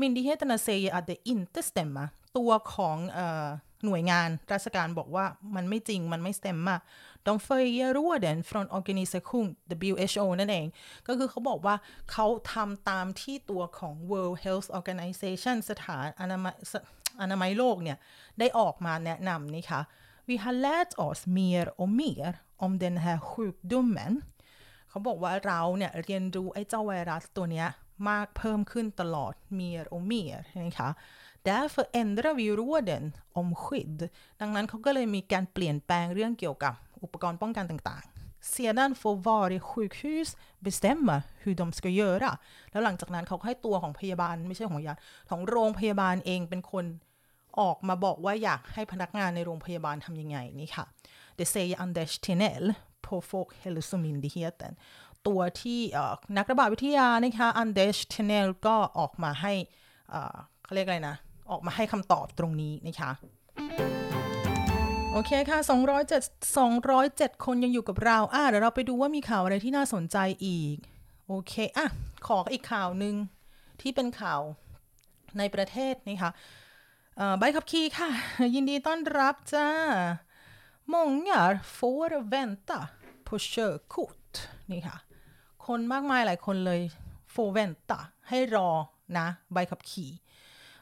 [0.00, 2.06] Myndigheterna säger att det inte stämmer
[2.38, 2.96] ตัวของ
[3.84, 5.24] หน่วยงานราชการบอกว่า
[5.56, 6.76] มันไม่จริงมันไม่สเต็มมา
[7.26, 9.44] de följer råden från organisation
[9.94, 10.66] WHO นั่นเอง
[11.06, 11.74] ก็คือเขาบอกว่า
[12.10, 16.54] เขาทำตามที่ตัวของ World Health Organization สถานอนามัย
[17.22, 17.98] อนามัยโลกเนี่ย
[18.38, 19.80] ได้ออกมาแนะนำนี่ค่ะ
[20.26, 24.12] Vi har lärt oss mer och mer om den här sjukdomen
[24.88, 27.68] เขาบอกว่าเราเนี่ยเรียนรู้ไอ้เจ้าไวรัสตัวเนี้ย
[28.08, 30.90] มากเพิ่มขึ้นตลอด mer och mer นะคะ
[31.48, 33.04] Därför ändrar vi råden
[33.40, 34.00] om skydd
[34.40, 40.28] ดังนั้นเขาก็เลยมีการเปลี่ยนแปลงเรื่องเกี่ยวกับอุปกรณ์ป้องกันต่างๆ sedan får varje sjukhus
[40.64, 42.32] bestämma hur de ska göra
[42.70, 44.94] แล้วหลังจากนั้นเขาให้ตัวของพยาบาลไม่ใช่ของยา
[45.30, 46.84] ของโรงพยาบาลเองเป็นคน
[47.60, 50.84] ออกมาบอกว่าอยากให้พนักงานในโรงพยาบาลทำยังไงนี่ค่ะ
[51.38, 52.64] Det säger Anders Tinell
[53.06, 54.72] på Folkhälsomyndigheten
[55.26, 55.80] ตัวที่
[56.36, 59.52] นักระบาดวิทยานะคะอันเดชเทเนลก็ออกมาให้
[60.64, 61.16] เขาเรียกอะไรนะ
[61.50, 63.10] ออกมาให้คำตอบตรงนี้นะคะ
[65.12, 65.58] โอเคค่ะ
[66.22, 70.76] 207 207 คนยังอยู่กับเรา อะเดี๋ยวเราไปดูว่ามีข่าวอะไรที่น่าสนใจอีก
[71.28, 71.86] โอเค อะ
[72.26, 73.14] ขออีกข่าวหนึ่ง
[73.80, 74.40] ที่เป็นข่าว
[75.38, 76.30] ในประเทศนี่ค่ะ
[77.39, 78.09] ใบขับขี่ค่ะ
[78.55, 79.67] ยินดีต้อนรับจ้า
[80.93, 81.41] många
[81.77, 82.79] får vänta
[83.27, 84.33] på körkort
[84.71, 84.97] นี่ค่ะ
[85.65, 86.81] คนมากมายหลายคนเลย
[87.33, 87.99] får vänta
[88.29, 88.69] ให้รอ
[89.17, 90.11] นะใบขับขี่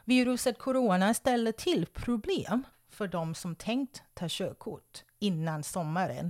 [0.08, 2.56] Viruset corona ställer till problem
[2.96, 4.92] för de som tänkt ta körkort
[5.28, 6.26] innan sommaren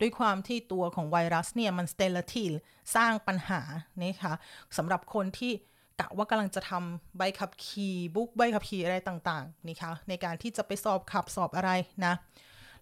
[0.00, 2.54] ด้วยความที่ตัวของไวรัสเนี่ยมัน ställer till
[2.94, 3.60] สร้างปัญหา
[4.02, 4.32] นะคะ
[4.76, 5.52] สำหรับคนที่
[5.99, 11.71] กะว่ากำลังจะทำใบขับขี่บุ๊กใบขับขี่อะไรต่างๆนะคะในการที่จะไปสอบขับสอบอะไร
[12.05, 12.13] นะ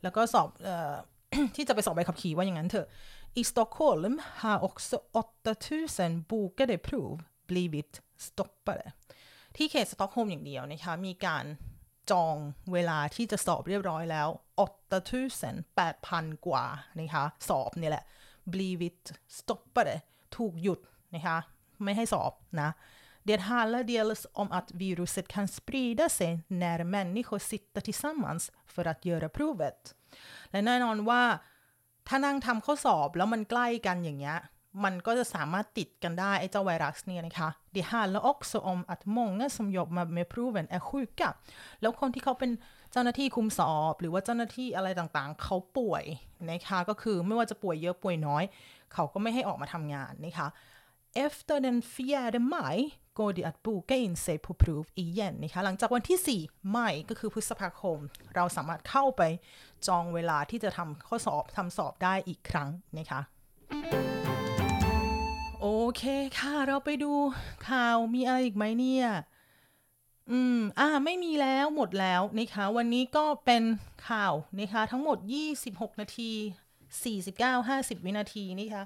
[0.04, 0.93] แล้วก็สอบออ
[1.56, 2.88] ที่จะไปสอบใบขับขี่ว่าอย่างนั้นเถอะ
[3.39, 4.97] I Stockholm har också
[5.60, 7.12] 8000 bokade prov
[7.50, 7.91] blivit
[8.26, 8.88] stoppade
[9.56, 11.45] ที่เขตสต็อกโฮล์มอย่างเดียวนะคะมีการ
[12.12, 12.36] จอง
[12.74, 14.28] เวลาที่จะสอบเรียบร้อยแล้ว
[15.02, 16.65] 8000 8,000กว่า
[17.00, 18.04] นะคะสอบนี่แหละ
[18.52, 19.00] blivit
[19.38, 19.95] stoppade
[20.38, 20.80] ถูกหยุด
[21.15, 21.38] นะคะ
[21.84, 22.69] ไม่ให้สอบนะ
[23.23, 29.05] Det handlar dels om att viruset kan sprida sig när människor sitter tillsammans för att
[29.05, 29.95] göra provet
[30.51, 31.23] และแน่นอนว่า
[32.07, 34.38] ถ้านั่งทำข้อสอบแล้วมันใกล้กันอย่างเงี้ย
[34.84, 41.29] มันก็จะสามารถติดกันได้ไอ้เจ้าไวรัสเนี่ยนะคะ Det handlar också om att många som jobbar med proven är sjuka
[41.81, 42.51] แล้วคนที่เขาเป็น
[42.91, 46.03] เจ้าหน้าที่คุมสอบ หรือว่าเจ้าหน้าที่อะไรต่างๆ เขาป่วย
[46.51, 48.43] นะคะก็คือไม่ว่าจะป่วยเยอะป่วยน้อย
[48.93, 50.47] เขาก็ไม่ให้ออกมาทำงานนะคะ
[51.27, 51.77] Efter den
[52.12, 52.75] 4 maj
[53.21, 57.97] går det att boka in sig på prov igen นะคะหลังจากวันที่ 4 ไม่ก็คือพฤษภาคม
[58.36, 59.21] เราสามารถเข้าไป
[59.88, 63.21] จองเวลาที่จะทำข้อสอบทำสอบได้อีกครั้งนะคะ
[65.62, 66.03] โอเค
[66.38, 67.12] ค่ะ เราไปดู
[67.67, 69.07] ข่าวมีอะไรอีกไหมเนี่ย
[70.31, 73.63] อืม อ่า ไม่มีแล้วหมดแล้วนะคะ วันนี้ก็เป็น
[74.10, 75.17] ข่าวนะคะ ทั้งหมด
[75.60, 76.31] 26 นาที
[76.99, 78.84] 49 50 วินาทีนะคะ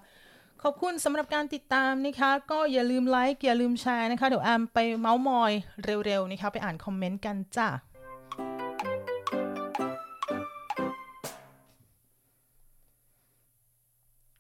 [0.67, 5.51] ขอบคุณสำหรับการติดตามนะคะ ก็อย่าลืมไลค์อย่าลืมแชร์นะคะ เดี๋ยวแอมไปเมาส์มอย
[6.05, 7.67] เร็วๆนะคะ ไปอ่านคอมเมนต์กันจ้า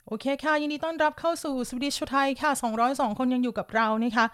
[0.07, 2.51] โอเคค่ะ ยินดีต้อนรับเข้าสู่สวิตช์ไทยค่ะ
[2.85, 4.25] 202 คนยังอยู่กับเรานะคะ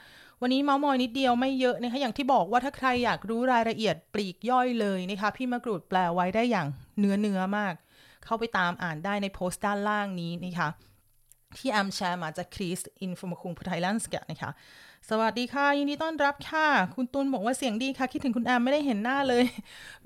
[0.42, 6.68] วันนี้เมาส์มอยนิดเดียวไม่เยอะนะคะ อย่างที่บอกว่าถ้าใครอยากรู้รายละเอียดปลีกย่อยเลยนะคะ พี่มะกรูดแปลไว้ได้อย่าง
[7.00, 7.74] เนื้อเนื้อมาก
[8.26, 10.70] เข้าไปตามอ่านได้ในโพสต์ด้านล่างนี้นะคะ
[11.58, 14.52] ที่แอมแชร์มาจากคริสอินฟอร์มคุงพุทไทยแลนด์สกนะคะ
[15.10, 19.44] สวัสดีค่ะ ยินดีต้อนรับค่ะ คุณตุลบอกว่าเสียงดีค่ะ คิดถึงคุณแอมไม่ได้เห็นหน้าเลย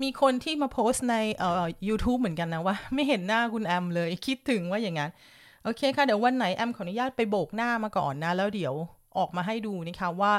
[0.02, 5.10] มีคนที่มาโพสต์ในเอ่อ YouTube เหมือนกันนะว่า ไม่เห็นหน้าคุณแอมเลย คิดถึงว่าอย่างนั้น
[5.64, 8.74] โอเคค่ะ เดี๋ยววันไหนแอมขออนุญาตไปโบกหน้ามาก่อนนะ แล้วเดี๋ยว
[9.18, 10.34] ออกมาให้ดูนะคะว่า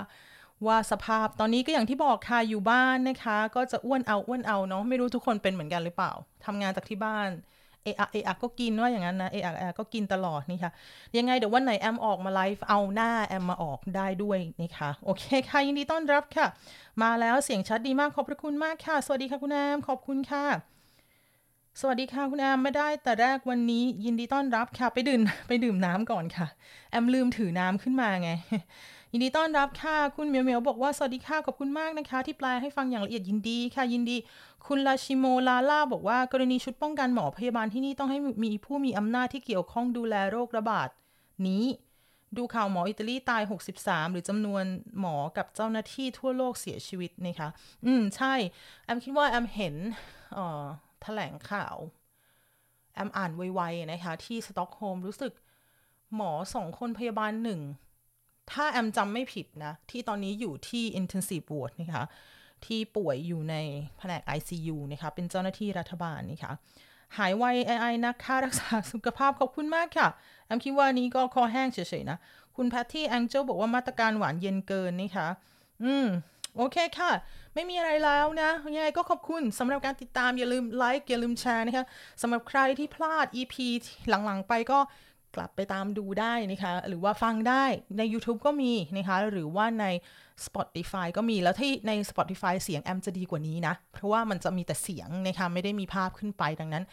[0.65, 6.11] ว่าสภาพตอนนี้ก็อย่างที่บอกค่ะอยู่บ้านนะคะ ก็จะอ้วนเอาอ้วนเอาเนาะไม่รู้ทุกคนเป็นเหมือนกันหรือเปล่า
[6.45, 7.29] ทำงานจากที่บ้าน
[7.95, 10.71] เออะเออะก็กินว่าอย่างนั้นนะเออะเออะก็กินตลอดนี่ค่ะ
[11.17, 16.47] ยังไงเดี๋ยววันไหนแอมออกมาไลฟ์เอาหน้าแอมมาออกได้ด้วยนะคะโอเคค่ะยินดีต้อนรับค่ะ
[17.03, 20.45] มาแล้วเสียงชัดดีมากขอบพระคุณมากค่ะ สวัสดีค่ะคุณแอมขอบคุณค่ะ
[21.81, 26.47] สวัสดีค่ะคุณแอมไม่ได้แต่แรกวันนี้ยินดีต้อนรับค่ะไปดื่มไปดื่มน้ำก่อนค่ะ
[26.91, 28.29] แอมลืมถือน้ำขึ้นมาไง
[29.17, 34.17] ยินดีต้อนรับค่ะ คุณเมียวเมียวบอกว่า สวัสดีค่ะขอบคุณมากนะคะ ที่แปลให้ฟังอย่างละเอียดยินดีค่ะยินดี
[34.67, 40.89] คุณลาชิโมลาล่าบอกว่ากรณีชุดป้องกันหมอพยาบาลที่นี่ต้องให้มีผู้มีอำนาจที่เกี่ยวข้องดูแลโรคระบาด
[41.47, 41.63] นี้
[42.37, 43.41] ดูข่าวหมออิตาลีตาย
[43.75, 44.63] 63 หรือจำนวน
[44.99, 47.49] หมอกับเจ้าหน้าที่ทั่วโลกเสียชีวิตนะคะ
[47.85, 48.33] อืมใช่
[48.85, 49.75] แอมคิดว่าแอมเห็น
[50.33, 50.63] เอ่อ
[51.01, 51.75] แถลงข่าว
[52.93, 55.33] แอมอ่านไวๆนะคะ ที่สต็อกโฮล์มรู้สึก
[56.15, 57.61] หมอสองคนพยาบาลหนึ่ง
[58.51, 62.03] ถ้าแอมจำไม่ผิดนะ ที่ตอนนี้อยู่ที่ intensive ward นะคะ
[62.65, 63.55] ที่ป่วยอยู่ใน
[63.97, 66.53] แผนก ICU นะคะเป็นเจ้าหน้าที่รัฐบาลนะคะ
[67.17, 70.07] หายไวไอไอนะคะรักษาสุขภาพขอบคุณมากค่ะ
[70.45, 72.17] แอมคิดว่านี้ก็คอแห้งเฉยๆนะ
[72.55, 75.27] คุณแพทที่แองเจลบอกว่ามาตรการหวานเย็นเกินนะคะ
[75.83, 76.07] อืม
[76.57, 77.11] โอเคค่ะ
[77.53, 81.85] ไม่มีอะไรแล้วนะยังไงก็ขอบคุณสำหรับการติดตามอย่าลืมไลค์อย่าลืมแชร์นะคะ
[82.21, 83.55] สำหรับใครที่พลาด EP
[84.09, 84.79] หลังๆ ไปก็
[85.35, 87.65] กลับไปตามดูได้นะคะ หรือว่าฟังได้
[87.97, 89.85] ใน YouTube ก็มีนะคะ หรือว่าใน
[90.45, 96.83] Spotify ก็มีแล้วที่ใน Spotify เสียงแอมจะดีกว่านี้นะ เพราะว่ามันจะมีแต่เสียงนะคะ ไม่ได้มีภาพขึ้นไปดังนั้น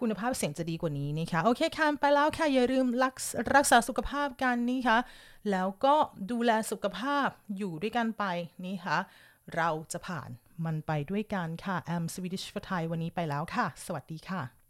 [0.00, 3.14] คุณภาพเสียงจะดีกว่านี้นะคะ โอเคค่ะไปแล้วค่ะ อย่าลืมรัก
[3.54, 4.98] รักษาสุขภาพกันนี่ค่ะ
[5.50, 5.94] แล้วก็
[6.30, 8.24] ดูแลสุขภาพอยู่ด้วยกันไป
[8.64, 8.98] นี่ค่ะ
[9.56, 10.28] เราจะผ่าน
[10.64, 14.61] มันไปด้วยกันค่ะแอมสวีดิชฟไทยวันนี้ไปแล้วค่ะ สวัสดีค่ะ